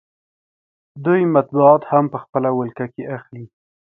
[1.05, 3.45] دوی مطبوعات هم په خپله ولکه کې اخلي